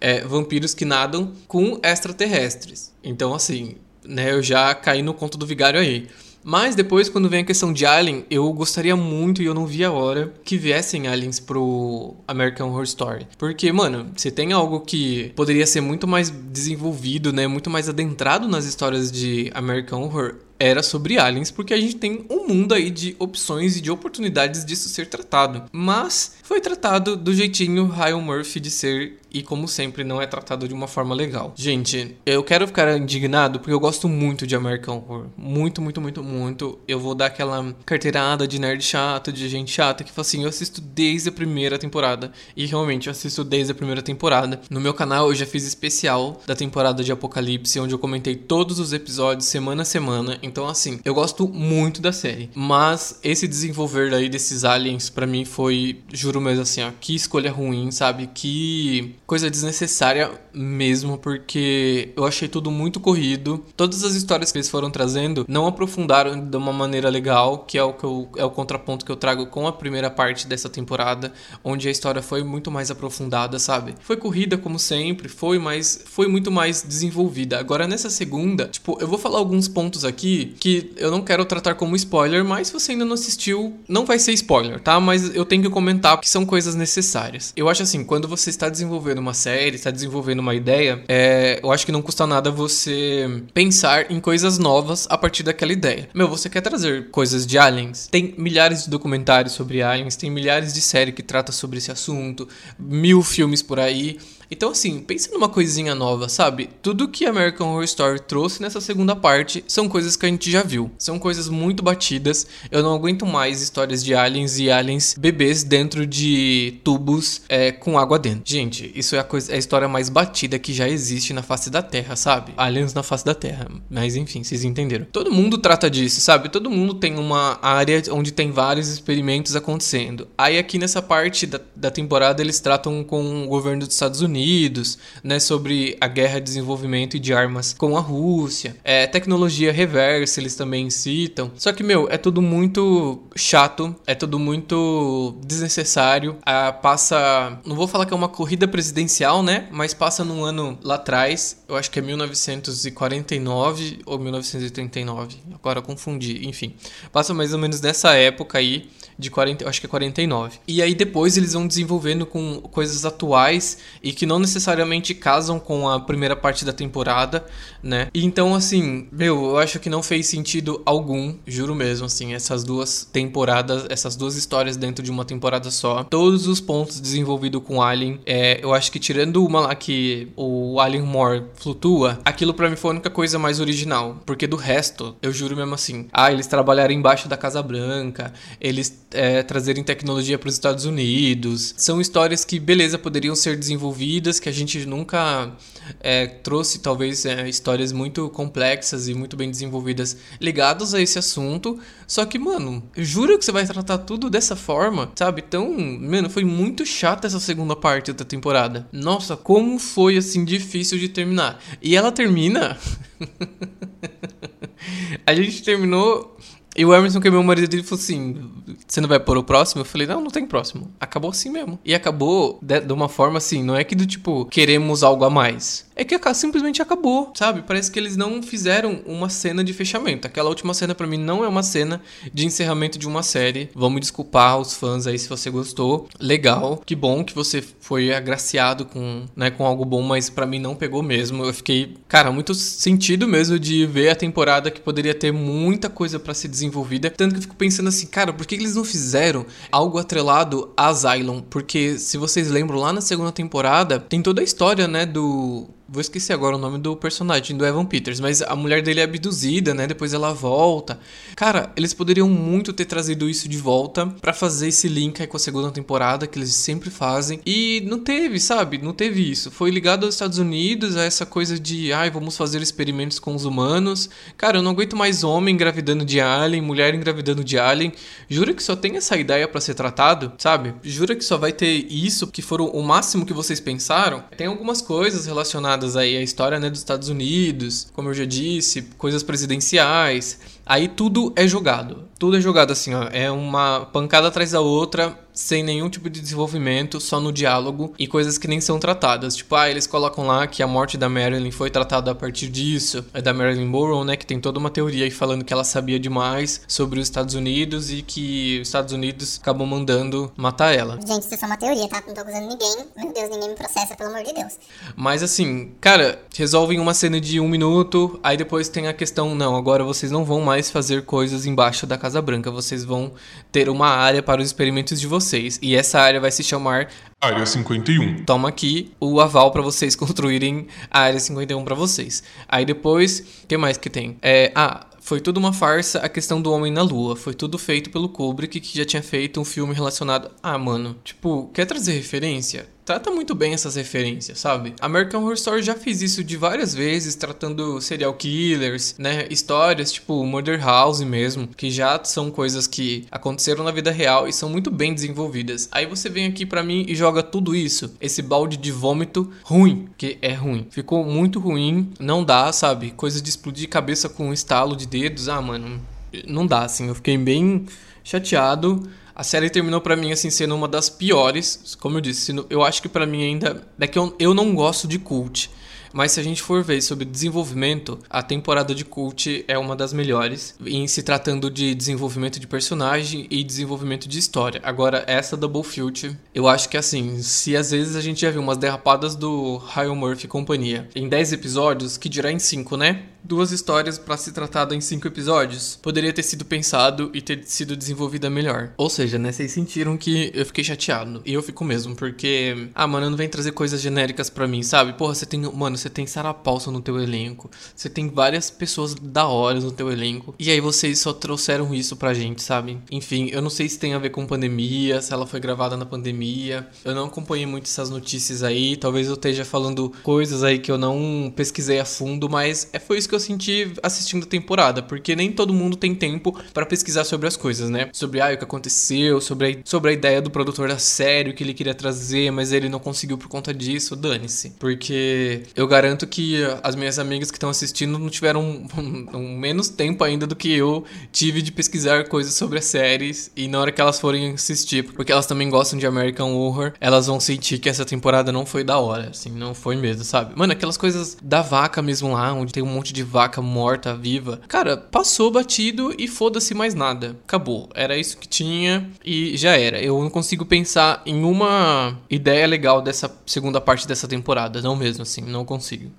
[0.00, 2.92] É, vampiros que nadam com extraterrestres.
[3.02, 6.08] Então, assim, né, eu já caí no conto do vigário aí.
[6.48, 9.82] Mas depois, quando vem a questão de Alien, eu gostaria muito e eu não vi
[9.82, 13.26] a hora que viessem aliens pro American Horror Story.
[13.36, 17.48] Porque, mano, você tem algo que poderia ser muito mais desenvolvido, né?
[17.48, 22.24] Muito mais adentrado nas histórias de American Horror era sobre aliens, porque a gente tem
[22.30, 25.64] um mundo aí de opções e de oportunidades disso ser tratado.
[25.72, 30.66] Mas foi tratado do jeitinho Ryan Murphy de ser e, como sempre, não é tratado
[30.66, 31.52] de uma forma legal.
[31.54, 35.26] Gente, eu quero ficar indignado porque eu gosto muito de American Horror.
[35.36, 36.78] Muito, muito, muito, muito.
[36.88, 40.48] Eu vou dar aquela carteirada de nerd chato, de gente chata, que fala assim: eu
[40.48, 42.32] assisto desde a primeira temporada.
[42.56, 44.58] E realmente, eu assisto desde a primeira temporada.
[44.70, 48.78] No meu canal, eu já fiz especial da temporada de Apocalipse, onde eu comentei todos
[48.78, 50.38] os episódios semana a semana.
[50.42, 52.48] Então, assim, eu gosto muito da série.
[52.54, 57.52] Mas esse desenvolver aí desses aliens, para mim, foi, juro mesmo assim, ó, que escolha
[57.52, 58.28] ruim, sabe?
[58.28, 63.64] Que coisa desnecessária mesmo, porque eu achei tudo muito corrido.
[63.76, 67.82] Todas as histórias que eles foram trazendo não aprofundaram de uma maneira legal, que é
[67.82, 71.32] o, que eu, é o contraponto que eu trago com a primeira parte dessa temporada,
[71.64, 73.94] onde a história foi muito mais aprofundada, sabe?
[74.00, 77.58] Foi corrida como sempre, foi, mas foi muito mais desenvolvida.
[77.58, 81.74] Agora nessa segunda, tipo, eu vou falar alguns pontos aqui que eu não quero tratar
[81.74, 85.00] como spoiler, mas se você ainda não assistiu, não vai ser spoiler, tá?
[85.00, 87.52] Mas eu tenho que comentar que são coisas necessárias.
[87.56, 91.60] Eu acho assim, quando você está desenvolvendo desenvolvendo uma série, está desenvolvendo uma ideia, é,
[91.62, 96.08] eu acho que não custa nada você pensar em coisas novas a partir daquela ideia.
[96.14, 98.08] Meu, você quer trazer coisas de aliens?
[98.08, 102.48] Tem milhares de documentários sobre aliens, tem milhares de séries que tratam sobre esse assunto,
[102.78, 104.18] mil filmes por aí.
[104.50, 106.68] Então, assim, pense numa coisinha nova, sabe?
[106.80, 110.62] Tudo que American Horror Story trouxe nessa segunda parte são coisas que a gente já
[110.62, 110.90] viu.
[110.98, 112.46] São coisas muito batidas.
[112.70, 117.98] Eu não aguento mais histórias de aliens e aliens bebês dentro de tubos é, com
[117.98, 118.42] água dentro.
[118.44, 121.68] Gente, isso é a, coisa, é a história mais batida que já existe na face
[121.68, 122.52] da Terra, sabe?
[122.56, 123.68] Aliens na face da Terra.
[123.90, 125.06] Mas enfim, vocês entenderam.
[125.10, 126.48] Todo mundo trata disso, sabe?
[126.48, 130.28] Todo mundo tem uma área onde tem vários experimentos acontecendo.
[130.38, 134.35] Aí aqui nessa parte da, da temporada eles tratam com o governo dos Estados Unidos
[134.36, 140.40] Unidos, né, sobre a guerra de desenvolvimento de armas com a Rússia, é, tecnologia reversa
[140.40, 141.50] eles também citam.
[141.56, 146.36] Só que, meu, é tudo muito chato, é tudo muito desnecessário.
[146.44, 150.78] Ah, passa, não vou falar que é uma corrida presidencial, né, mas passa num ano
[150.82, 156.74] lá atrás, eu acho que é 1949 ou 1939, agora confundi, enfim.
[157.10, 160.58] Passa mais ou menos nessa época aí de 40, acho que é 49.
[160.68, 165.88] E aí depois eles vão desenvolvendo com coisas atuais e que não necessariamente casam com
[165.88, 167.44] a primeira parte da temporada,
[167.82, 168.08] né?
[168.14, 173.04] Então assim, meu, eu acho que não fez sentido algum, juro mesmo, assim, essas duas
[173.04, 176.04] temporadas, essas duas histórias dentro de uma temporada só.
[176.04, 180.80] Todos os pontos desenvolvidos com Alien, é, eu acho que tirando uma lá que o
[180.80, 185.16] Alien Moore flutua, aquilo para mim foi a única coisa mais original, porque do resto,
[185.22, 190.38] eu juro mesmo assim, ah, eles trabalharam embaixo da Casa Branca, eles é, trazerem tecnologia
[190.38, 191.74] para os Estados Unidos.
[191.76, 195.52] São histórias que, beleza, poderiam ser desenvolvidas, que a gente nunca
[196.00, 201.78] é, trouxe, talvez, é, histórias muito complexas e muito bem desenvolvidas ligadas a esse assunto.
[202.06, 205.42] Só que, mano, juro que você vai tratar tudo dessa forma, sabe?
[205.46, 208.88] Então, mano, foi muito chata essa segunda parte da temporada.
[208.92, 211.62] Nossa, como foi, assim, difícil de terminar.
[211.80, 212.78] E ela termina.
[215.26, 216.36] a gente terminou
[216.76, 218.50] e o Emerson, que é meu marido, ele falou assim:
[218.86, 219.80] Você não vai pôr o próximo?
[219.80, 220.90] Eu falei: Não, não tem próximo.
[221.00, 221.78] Acabou assim mesmo.
[221.84, 225.30] E acabou de, de uma forma assim: não é que do tipo, queremos algo a
[225.30, 227.62] mais é que simplesmente acabou, sabe?
[227.62, 230.26] Parece que eles não fizeram uma cena de fechamento.
[230.26, 233.70] Aquela última cena para mim não é uma cena de encerramento de uma série.
[233.74, 236.08] Vamos desculpar os fãs aí se você gostou.
[236.20, 240.58] Legal, que bom que você foi agraciado com, né, com algo bom, mas para mim
[240.58, 241.44] não pegou mesmo.
[241.44, 246.18] Eu fiquei, cara, muito sentido mesmo de ver a temporada que poderia ter muita coisa
[246.18, 247.10] para ser desenvolvida.
[247.10, 250.88] Tanto que eu fico pensando assim, cara, por que eles não fizeram algo atrelado a
[250.88, 251.40] Asylum?
[251.40, 256.00] Porque se vocês lembram lá na segunda temporada, tem toda a história, né, do Vou
[256.00, 259.72] esquecer agora o nome do personagem do Evan Peters, mas a mulher dele é abduzida,
[259.72, 259.86] né?
[259.86, 260.98] Depois ela volta.
[261.36, 265.36] Cara, eles poderiam muito ter trazido isso de volta para fazer esse link aí com
[265.36, 267.40] a segunda temporada que eles sempre fazem.
[267.46, 268.78] E não teve, sabe?
[268.78, 269.48] Não teve isso.
[269.48, 273.44] Foi ligado aos Estados Unidos a essa coisa de, ai, vamos fazer experimentos com os
[273.44, 274.10] humanos.
[274.36, 277.92] Cara, eu não aguento mais homem engravidando de alien, mulher engravidando de alien.
[278.28, 280.74] Jura que só tem essa ideia para ser tratado, sabe?
[280.82, 284.24] Jura que só vai ter isso que foram o máximo que vocês pensaram?
[284.36, 288.24] Tem algumas coisas relacionadas relacionadas aí à história né, dos Estados Unidos, como eu já
[288.24, 290.40] disse, coisas presidenciais.
[290.64, 292.04] Aí tudo é jogado.
[292.18, 293.04] Tudo é jogado assim, ó.
[293.12, 298.06] É uma pancada atrás da outra sem nenhum tipo de desenvolvimento, só no diálogo e
[298.06, 299.36] coisas que nem são tratadas.
[299.36, 303.04] Tipo, ah, eles colocam lá que a morte da Marilyn foi tratada a partir disso,
[303.12, 306.00] é da Marilyn Monroe, né, que tem toda uma teoria aí falando que ela sabia
[306.00, 310.98] demais sobre os Estados Unidos e que os Estados Unidos acabam mandando matar ela.
[311.06, 312.02] Gente, isso é só uma teoria, tá?
[312.06, 312.76] Não tô acusando ninguém.
[312.96, 314.54] Meu Deus, ninguém me processa, pelo amor de Deus.
[314.96, 319.54] Mas assim, cara, resolvem uma cena de um minuto, aí depois tem a questão, não,
[319.54, 323.12] agora vocês não vão mais fazer coisas embaixo da Casa Branca, vocês vão
[323.52, 325.25] ter uma área para os experimentos de vocês.
[325.62, 326.88] E essa área vai se chamar
[327.20, 328.24] Área 51.
[328.24, 332.22] Toma aqui o aval para vocês construírem a Área 51 para vocês.
[332.46, 334.18] Aí depois, o que mais que tem?
[334.22, 337.16] É, ah, foi tudo uma farsa a questão do Homem na Lua.
[337.16, 340.30] Foi tudo feito pelo Kubrick, que já tinha feito um filme relacionado.
[340.42, 342.68] Ah, mano, tipo, quer trazer referência?
[342.86, 344.72] Trata muito bem essas referências, sabe?
[344.80, 349.26] American Horror Story já fez isso de várias vezes, tratando serial killers, né?
[349.28, 354.32] Histórias tipo Murder House mesmo, que já são coisas que aconteceram na vida real e
[354.32, 355.68] são muito bem desenvolvidas.
[355.72, 359.88] Aí você vem aqui para mim e joga tudo isso, esse balde de vômito ruim,
[359.98, 360.68] que é ruim.
[360.70, 362.92] Ficou muito ruim, não dá, sabe?
[362.92, 365.80] Coisa de explodir cabeça com um estalo de dedos, ah, mano,
[366.24, 366.86] não dá assim.
[366.86, 367.66] Eu fiquei bem
[368.04, 368.88] chateado.
[369.16, 372.82] A série terminou para mim assim sendo uma das piores, como eu disse, eu acho
[372.82, 375.50] que para mim ainda é que eu, eu não gosto de cult.
[375.90, 379.94] Mas se a gente for ver sobre desenvolvimento, a temporada de Cult é uma das
[379.94, 384.60] melhores em se tratando de desenvolvimento de personagem e desenvolvimento de história.
[384.62, 388.42] Agora, essa Double Future, eu acho que assim, se às vezes a gente já viu
[388.42, 393.04] umas derrapadas do Ryan Murphy e companhia em 10 episódios, que dirá em 5, né?
[393.26, 397.76] Duas histórias para se tratar em cinco episódios, poderia ter sido pensado e ter sido
[397.76, 398.72] desenvolvida melhor.
[398.76, 401.20] Ou seja, né, vocês sentiram que eu fiquei chateado.
[401.24, 404.92] E eu fico mesmo, porque, ah, mano, não vem trazer coisas genéricas para mim, sabe?
[404.92, 408.94] Porra, você tem, mano, você tem Sarah Paulson no teu elenco, você tem várias pessoas
[408.94, 412.78] da hora no teu elenco, e aí vocês só trouxeram isso pra gente, sabe?
[412.90, 415.86] Enfim, eu não sei se tem a ver com pandemia, se ela foi gravada na
[415.86, 416.66] pandemia.
[416.84, 420.78] Eu não acompanhei muito essas notícias aí, talvez eu esteja falando coisas aí que eu
[420.78, 425.16] não pesquisei a fundo, mas é foi isso que eu senti assistindo a temporada, porque
[425.16, 427.88] nem todo mundo tem tempo para pesquisar sobre as coisas, né?
[427.92, 431.34] Sobre ah, o que aconteceu, sobre a, sobre a ideia do produtor da série, o
[431.34, 434.50] que ele queria trazer, mas ele não conseguiu por conta disso, dane-se.
[434.58, 439.68] Porque eu garanto que as minhas amigas que estão assistindo não tiveram um, um, menos
[439.68, 443.72] tempo ainda do que eu tive de pesquisar coisas sobre as séries e na hora
[443.72, 447.68] que elas forem assistir, porque elas também gostam de American Horror, elas vão sentir que
[447.68, 450.36] essa temporada não foi da hora, assim, não foi mesmo, sabe?
[450.36, 454.40] Mano, aquelas coisas da vaca mesmo lá, onde tem um monte de vaca morta, viva.
[454.48, 457.16] Cara, passou batido e foda-se mais nada.
[457.26, 457.68] Acabou.
[457.74, 459.80] Era isso que tinha e já era.
[459.80, 464.60] Eu não consigo pensar em uma ideia legal dessa segunda parte dessa temporada.
[464.60, 465.90] Não mesmo assim, não consigo.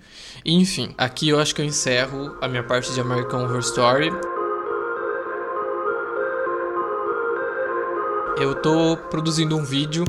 [0.45, 4.36] Enfim, aqui eu acho que eu encerro a minha parte de American Horror Story.
[8.39, 10.05] Eu tô produzindo um vídeo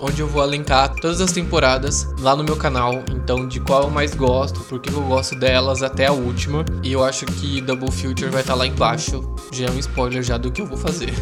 [0.00, 3.02] onde eu vou alencar todas as temporadas lá no meu canal.
[3.10, 6.64] Então, de qual eu mais gosto, por que eu gosto delas até a última.
[6.82, 9.22] E eu acho que Double Future vai estar tá lá embaixo.
[9.52, 11.12] Já é um spoiler já do que eu vou fazer.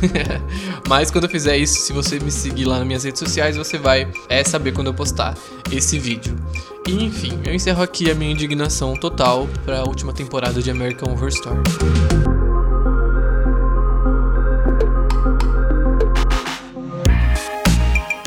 [0.89, 3.79] Mas quando eu fizer isso, se você me seguir lá nas minhas redes sociais, você
[3.79, 5.35] vai é, saber quando eu postar
[5.71, 6.37] esse vídeo.
[6.87, 11.13] E enfim, eu encerro aqui a minha indignação total para a última temporada de American
[11.13, 12.46] Horror Story.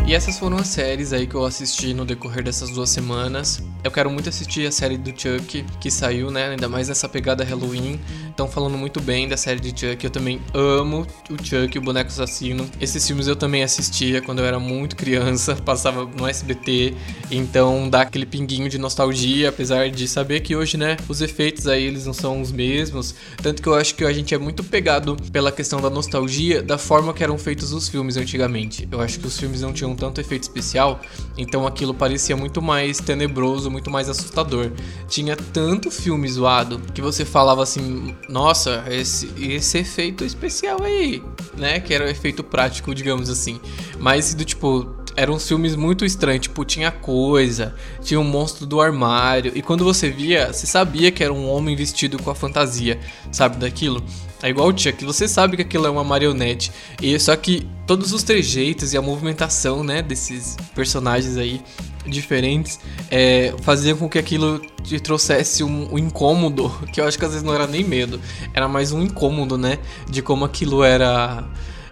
[0.10, 3.62] E essas foram as séries aí que eu assisti no decorrer dessas duas semanas.
[3.84, 6.50] Eu quero muito assistir a série do Chuck, que saiu, né?
[6.50, 8.00] Ainda mais nessa pegada Halloween.
[8.28, 10.04] Estão falando muito bem da série de Chuck.
[10.04, 12.68] Eu também amo o Chuck, o boneco assassino.
[12.82, 16.96] Esses filmes eu também assistia quando eu era muito criança, passava no SBT.
[17.30, 21.84] Então dá aquele pinguinho de nostalgia, apesar de saber que hoje, né, os efeitos aí
[21.84, 23.14] eles não são os mesmos.
[23.44, 26.80] Tanto que eu acho que a gente é muito pegado pela questão da nostalgia da
[26.80, 28.88] forma que eram feitos os filmes antigamente.
[28.92, 31.00] Eu acho que os filmes não tinham tanto efeito especial,
[31.38, 34.72] então aquilo parecia muito mais tenebroso, muito mais assustador.
[35.08, 41.22] Tinha tanto filme zoado que você falava assim: nossa, esse, esse efeito especial aí,
[41.58, 41.80] né?
[41.80, 43.60] Que era o efeito prático, digamos assim.
[44.00, 49.52] Mas do tipo, eram filmes muito estranhos, tipo, tinha coisa, tinha um monstro do armário,
[49.54, 53.00] e quando você via, você sabia que era um homem vestido com a fantasia,
[53.32, 54.02] sabe daquilo?
[54.42, 56.72] É igual o Chuck, você sabe que aquilo é uma marionete.
[57.02, 61.62] E só que todos os trejeitos e a movimentação, né, desses personagens aí
[62.06, 62.80] diferentes,
[63.12, 67.32] é, faziam com que aquilo te trouxesse um, um, incômodo, que eu acho que às
[67.32, 68.20] vezes não era nem medo,
[68.54, 69.78] era mais um incômodo, né,
[70.10, 71.44] de como aquilo era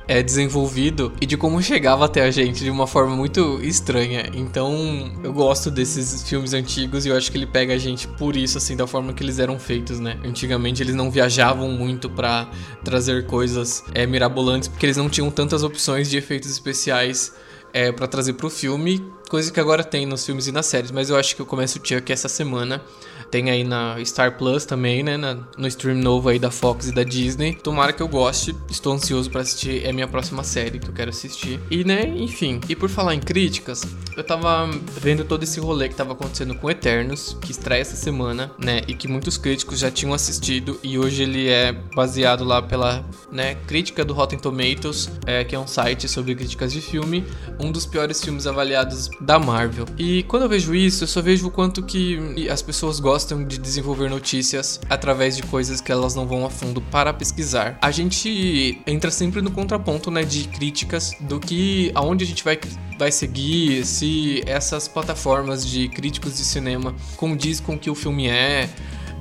[0.07, 4.29] é desenvolvido e de como chegava até a gente de uma forma muito estranha.
[4.33, 8.35] Então, eu gosto desses filmes antigos e eu acho que ele pega a gente por
[8.35, 10.17] isso, assim, da forma que eles eram feitos, né?
[10.23, 12.49] Antigamente eles não viajavam muito para
[12.83, 17.33] trazer coisas é, mirabolantes, porque eles não tinham tantas opções de efeitos especiais
[17.77, 21.11] é, para trazer pro filme, coisa que agora tem nos filmes e nas séries, mas
[21.11, 22.81] eu acho que eu começo o Chuck essa semana.
[23.29, 25.17] Tem aí na Star Plus também, né?
[25.17, 27.55] Na, no stream novo aí da Fox e da Disney.
[27.55, 28.55] Tomara que eu goste.
[28.69, 29.85] Estou ansioso para assistir.
[29.85, 31.59] É minha próxima série que eu quero assistir.
[31.69, 32.61] E, né, enfim.
[32.69, 33.83] E por falar em críticas,
[34.15, 34.69] eu tava
[35.01, 38.81] vendo todo esse rolê que tava acontecendo com Eternos, que estreia essa semana, né?
[38.87, 40.79] E que muitos críticos já tinham assistido.
[40.81, 45.59] E hoje ele é baseado lá pela, né, crítica do Rotten Tomatoes, é, que é
[45.59, 47.25] um site sobre críticas de filme.
[47.59, 49.85] Um dos piores filmes avaliados da Marvel.
[49.97, 53.57] E quando eu vejo isso, eu só vejo o quanto que as pessoas gostam de
[53.57, 57.77] desenvolver notícias através de coisas que elas não vão a fundo para pesquisar.
[57.81, 62.57] A gente entra sempre no contraponto, né, de críticas do que aonde a gente vai
[62.97, 68.27] vai seguir, se essas plataformas de críticos de cinema condiz com o que o filme
[68.27, 68.67] é,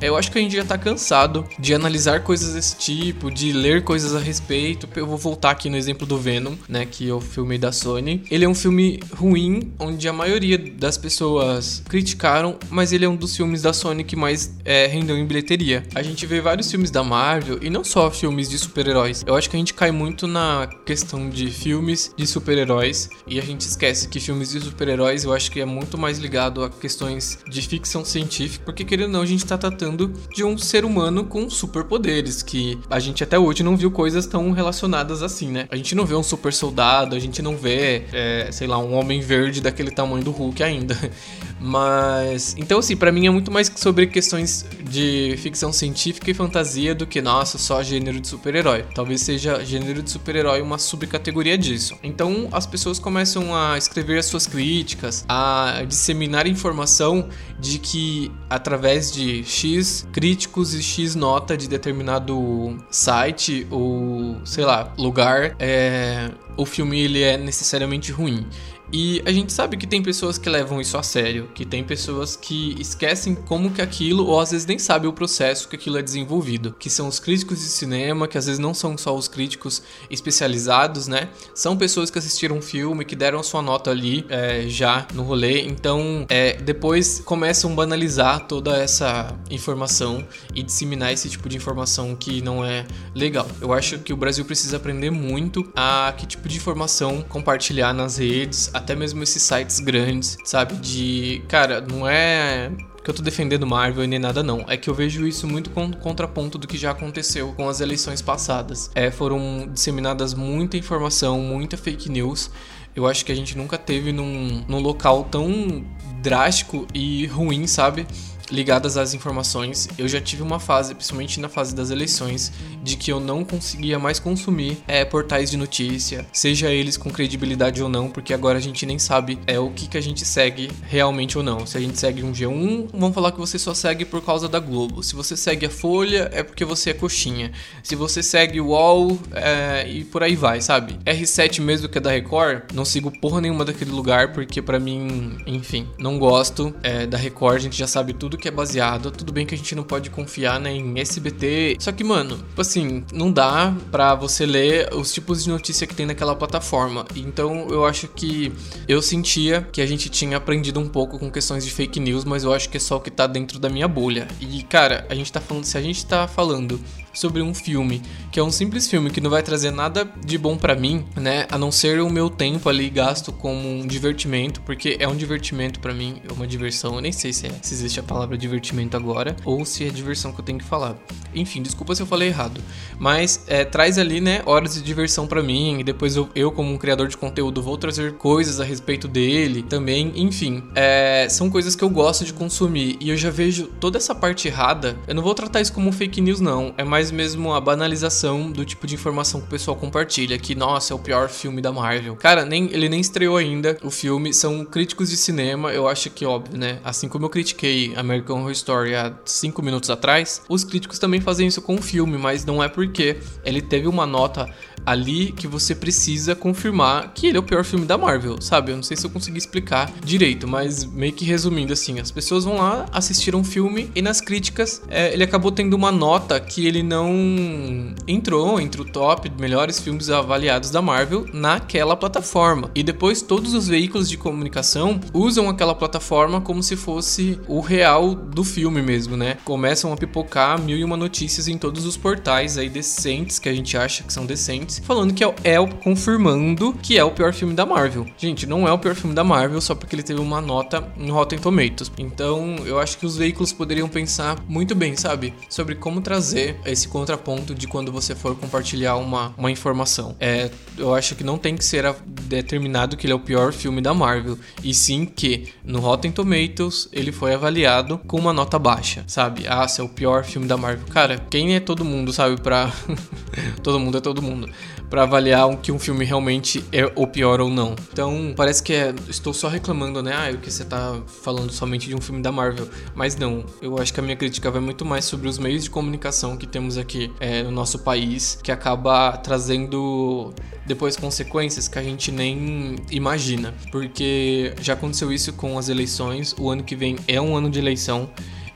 [0.01, 3.83] eu acho que a gente já tá cansado de analisar coisas desse tipo, de ler
[3.83, 4.89] coisas a respeito.
[4.95, 8.23] Eu vou voltar aqui no exemplo do Venom, né, que eu filmei da Sony.
[8.31, 13.17] Ele é um filme ruim, onde a maioria das pessoas criticaram, mas ele é um
[13.17, 15.83] dos filmes da Sony que mais é, rendeu em bilheteria.
[15.95, 19.25] A gente vê vários filmes da Marvel e não só filmes de super-heróis.
[19.27, 23.43] Eu acho que a gente cai muito na questão de filmes de super-heróis e a
[23.43, 27.39] gente esquece que filmes de super-heróis eu acho que é muito mais ligado a questões
[27.49, 30.85] de ficção científica, porque querendo ou não, a gente tá tratando tratando de um ser
[30.85, 35.69] humano com superpoderes, que a gente até hoje não viu coisas tão relacionadas assim, né?
[35.71, 38.95] A gente não vê um super soldado, a gente não vê, é, sei lá, um
[38.95, 40.97] homem verde daquele tamanho do Hulk ainda.
[41.61, 42.55] Mas.
[42.59, 47.07] Então, assim, para mim é muito mais sobre questões de ficção científica e fantasia do
[47.07, 48.85] que, nossa, só gênero de super-herói.
[48.95, 51.97] Talvez seja gênero de super-herói uma subcategoria disso.
[52.03, 59.11] Então, as pessoas começam a escrever as suas críticas, a disseminar informação de que através
[59.11, 59.76] de X
[60.13, 67.23] críticos e X nota de determinado site ou, sei lá, lugar, é, o filme ele
[67.23, 68.47] é necessariamente ruim.
[68.93, 72.37] E a gente sabe que tem pessoas que levam isso a sério, que tem pessoas
[72.37, 76.03] que esquecem como que aquilo, ou às vezes nem sabem o processo que aquilo é
[76.03, 79.83] desenvolvido, que são os críticos de cinema, que às vezes não são só os críticos
[80.11, 81.29] especializados, né?
[81.55, 85.63] São pessoas que assistiram um filme, que deram sua nota ali é, já no rolê,
[85.63, 92.15] então é, depois começam a banalizar toda essa informação e disseminar esse tipo de informação
[92.15, 93.47] que não é legal.
[93.61, 98.19] Eu acho que o Brasil precisa aprender muito a que tipo de informação compartilhar nas
[98.19, 100.75] redes, até mesmo esses sites grandes, sabe?
[100.77, 102.71] De, cara, não é
[103.07, 104.65] que eu tô defendendo Marvel nem nada não.
[104.67, 108.21] É que eu vejo isso muito com contraponto do que já aconteceu com as eleições
[108.21, 108.91] passadas.
[108.97, 112.51] É, foram disseminadas muita informação, muita fake news.
[112.97, 115.85] Eu acho que a gente nunca teve num, num local tão
[116.21, 118.09] drástico e ruim, sabe?
[118.51, 119.89] Ligadas às informações.
[119.99, 123.99] Eu já tive uma fase, principalmente na fase das eleições, de que eu não conseguia
[123.99, 128.61] mais consumir é, portais de notícia, seja eles com credibilidade ou não, porque agora a
[128.61, 131.67] gente nem sabe é o que, que a gente segue realmente ou não.
[131.67, 134.59] Se a gente segue um G1, vão falar que você só segue por causa da
[134.59, 135.03] Globo.
[135.03, 137.53] Se você segue a Folha, é porque você é coxinha.
[137.83, 140.99] Se você segue o UOL, é, e por aí vai, sabe?
[141.05, 145.39] R7 mesmo que é da Record, não sigo porra nenhuma daquele lugar, porque para mim,
[145.47, 149.11] enfim, não gosto é, da Record, a gente já sabe tudo tudo que é baseado.
[149.11, 151.77] Tudo bem que a gente não pode confiar né, em SBT.
[151.81, 155.95] Só que, mano, tipo assim, não dá pra você ler os tipos de notícia que
[155.95, 157.07] tem naquela plataforma.
[157.17, 158.53] Então eu acho que
[158.87, 162.45] eu sentia que a gente tinha aprendido um pouco com questões de fake news, mas
[162.45, 164.29] eu acho que é só o que tá dentro da minha bolha.
[164.41, 166.79] E, cara, a gente tá falando, se a gente tá falando
[167.17, 170.57] sobre um filme, que é um simples filme que não vai trazer nada de bom
[170.57, 171.47] para mim, né?
[171.51, 175.81] A não ser o meu tempo ali gasto como um divertimento, porque é um divertimento
[175.81, 176.95] para mim, é uma diversão.
[176.97, 180.33] Eu nem sei se, é, se existe a palavra divertimento agora ou se é diversão
[180.33, 180.97] que eu tenho que falar.
[181.35, 182.61] Enfim, desculpa se eu falei errado,
[182.99, 186.73] mas é, traz ali, né, horas de diversão para mim e depois eu, eu, como
[186.73, 190.13] um criador de conteúdo, vou trazer coisas a respeito dele também.
[190.17, 194.15] Enfim, é, são coisas que eu gosto de consumir e eu já vejo toda essa
[194.15, 194.97] parte errada.
[195.07, 196.75] Eu não vou tratar isso como fake news, não.
[196.77, 200.93] É mais mesmo a banalização do tipo de informação que o pessoal compartilha, que nossa,
[200.93, 202.17] é o pior filme da Marvel.
[202.17, 206.25] Cara, nem ele nem estreou ainda o filme, são críticos de cinema, eu acho que
[206.25, 206.81] óbvio, né?
[206.85, 211.47] Assim como eu critiquei American Horror Story há 5 minutos atrás, os críticos também fazem
[211.47, 214.49] isso com o filme, mas não é porque ele teve uma nota
[214.87, 218.71] ali que você precisa confirmar que ele é o pior filme da Marvel, sabe?
[218.71, 222.45] Eu não sei se eu consegui explicar direito, mas meio que resumindo assim, as pessoas
[222.45, 226.67] vão lá, assistiram um filme e nas críticas é, ele acabou tendo uma nota que
[226.67, 232.71] ele não entrou entre o top melhores filmes avaliados da Marvel naquela plataforma.
[232.75, 238.15] E depois todos os veículos de comunicação usam aquela plataforma como se fosse o real
[238.15, 239.39] do filme mesmo, né?
[239.45, 243.55] Começam a pipocar mil e uma notícias em todos os portais aí decentes, que a
[243.55, 247.55] gente acha que são decentes, falando que é, é confirmando que é o pior filme
[247.55, 248.07] da Marvel.
[248.17, 251.11] Gente, não é o pior filme da Marvel só porque ele teve uma nota em
[251.11, 251.91] Rotten Tomatoes.
[251.99, 255.35] Então, eu acho que os veículos poderiam pensar muito bem, sabe?
[255.49, 260.15] Sobre como trazer esse contraponto de quando você for compartilhar uma, uma informação.
[260.21, 261.85] É, eu acho que não tem que ser
[262.23, 266.89] determinado que ele é o pior filme da Marvel, e sim que no Rotten Tomatoes
[266.93, 269.47] ele foi avaliado com uma nota baixa, sabe?
[269.49, 270.87] Ah, se é o pior filme da Marvel.
[270.89, 272.41] Cara, quem é todo mundo, sabe?
[272.41, 272.73] Pra.
[273.63, 274.49] todo mundo é todo mundo
[274.89, 277.75] para avaliar que um filme realmente é o pior ou não.
[277.93, 280.13] Então, parece que é, estou só reclamando, né?
[280.13, 282.69] Ah, o que você tá falando somente de um filme da Marvel.
[282.95, 285.71] Mas não, eu acho que a minha crítica vai muito mais sobre os meios de
[285.71, 290.33] comunicação que temos aqui é, no nosso país, que acaba trazendo
[290.67, 293.55] depois consequências que a gente nem imagina.
[293.71, 297.59] Porque já aconteceu isso com as eleições, o ano que vem é um ano de
[297.59, 298.11] eleição.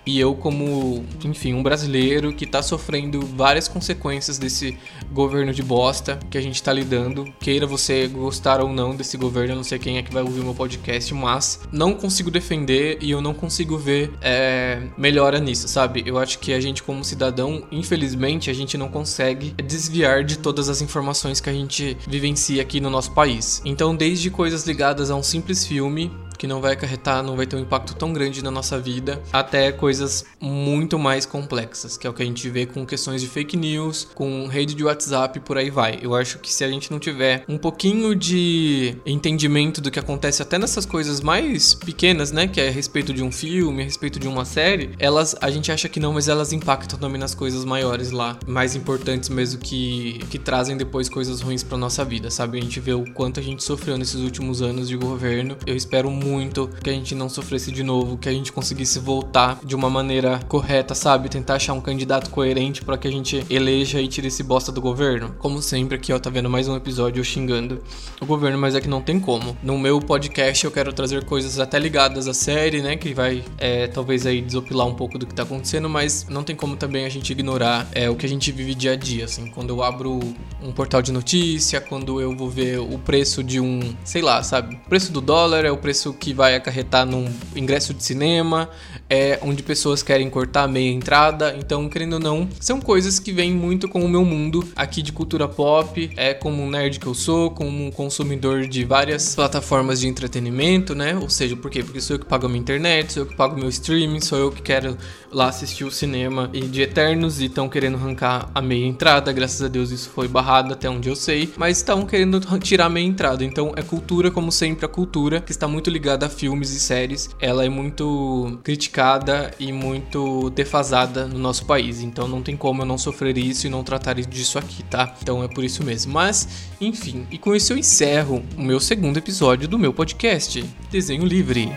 [0.06, 4.78] E eu, como, enfim, um brasileiro que tá sofrendo várias consequências desse
[5.12, 9.52] governo de bosta que a gente tá lidando, queira você gostar ou não desse governo,
[9.52, 13.10] eu não sei quem é que vai ouvir meu podcast, mas não consigo defender e
[13.10, 16.02] eu não consigo ver é, melhora nisso, sabe?
[16.06, 20.68] Eu acho que a gente, como cidadão, infelizmente, a gente não consegue desviar de todas
[20.68, 23.60] as informações que a gente vivencia aqui no nosso país.
[23.64, 26.10] Então, desde coisas ligadas a um simples filme
[26.40, 29.70] que não vai acarretar, não vai ter um impacto tão grande na nossa vida, até
[29.70, 33.58] coisas muito mais complexas, que é o que a gente vê com questões de fake
[33.58, 35.98] news, com rede de WhatsApp por aí vai.
[36.00, 40.40] Eu acho que se a gente não tiver um pouquinho de entendimento do que acontece
[40.40, 44.18] até nessas coisas mais pequenas, né, que é a respeito de um filme, a respeito
[44.18, 47.66] de uma série, elas a gente acha que não, mas elas impactam também nas coisas
[47.66, 52.56] maiores lá, mais importantes mesmo que que trazem depois coisas ruins para nossa vida, sabe?
[52.56, 55.58] A gente vê o quanto a gente sofreu nesses últimos anos de governo.
[55.66, 58.98] Eu espero muito muito, que a gente não sofresse de novo, que a gente conseguisse
[58.98, 61.28] voltar de uma maneira correta, sabe?
[61.28, 64.80] Tentar achar um candidato coerente para que a gente eleja e tire esse bosta do
[64.80, 65.34] governo.
[65.38, 67.82] Como sempre, aqui ó, tá vendo mais um episódio xingando
[68.20, 69.56] o governo, mas é que não tem como.
[69.62, 72.96] No meu podcast eu quero trazer coisas até ligadas à série, né?
[72.96, 76.54] Que vai é, talvez aí desopilar um pouco do que tá acontecendo, mas não tem
[76.54, 79.50] como também a gente ignorar é, o que a gente vive dia a dia, assim.
[79.50, 80.20] Quando eu abro
[80.62, 84.76] um portal de notícia, quando eu vou ver o preço de um, sei lá, sabe?
[84.76, 88.68] O preço do dólar é o preço que vai acarretar num ingresso de cinema,
[89.08, 91.56] é onde pessoas querem cortar meia entrada.
[91.58, 95.12] Então, querendo ou não, são coisas que vêm muito com o meu mundo aqui de
[95.12, 100.00] cultura pop, é como um nerd que eu sou, como um consumidor de várias plataformas
[100.00, 101.16] de entretenimento, né?
[101.16, 101.82] Ou seja, por quê?
[101.82, 104.38] Porque sou eu que pago a minha internet, sou eu que pago meu streaming, sou
[104.38, 104.96] eu que quero
[105.32, 109.32] lá assistir o cinema e de Eternos e estão querendo arrancar a meia entrada.
[109.32, 112.88] Graças a Deus isso foi barrado até onde eu sei, mas estão querendo tirar a
[112.88, 113.44] meia entrada.
[113.44, 117.30] Então é cultura, como sempre, a cultura que está muito ligada a filmes e séries,
[117.40, 122.02] ela é muito criticada e muito defasada no nosso país.
[122.02, 125.14] Então não tem como eu não sofrer isso e não tratar disso aqui, tá?
[125.22, 126.12] Então é por isso mesmo.
[126.12, 126.48] Mas,
[126.80, 131.70] enfim, e com isso eu encerro o meu segundo episódio do meu podcast, Desenho Livre.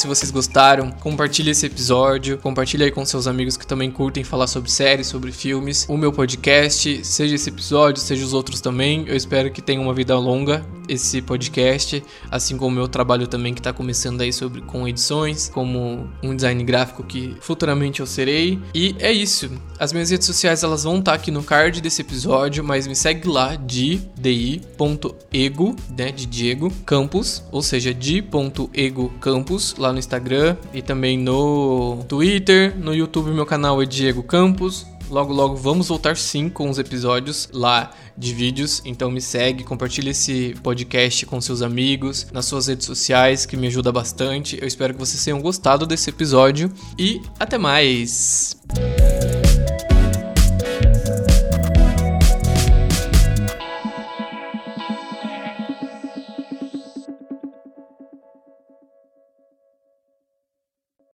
[0.00, 4.46] Se vocês gostaram, compartilhe esse episódio, compartilhe aí com seus amigos que também curtem falar
[4.46, 5.84] sobre séries, sobre filmes.
[5.90, 9.04] O meu podcast, seja esse episódio, seja os outros também.
[9.06, 13.54] Eu espero que tenha uma vida longa esse podcast, assim como o meu trabalho também
[13.54, 18.58] que está começando aí sobre com edições, como um design gráfico que futuramente eu serei.
[18.74, 19.50] E é isso.
[19.78, 22.96] As minhas redes sociais elas vão estar tá aqui no card desse episódio, mas me
[22.96, 30.56] segue lá de di.ego, né, de Diego Campos, ou seja, di.ego Campos lá no Instagram
[30.74, 34.86] e também no Twitter, no YouTube meu canal é Diego Campos.
[35.08, 38.82] Logo, logo vamos voltar sim com os episódios lá de vídeos.
[38.84, 43.66] Então me segue, compartilhe esse podcast com seus amigos, nas suas redes sociais, que me
[43.66, 44.58] ajuda bastante.
[44.60, 48.56] Eu espero que vocês tenham gostado desse episódio e até mais!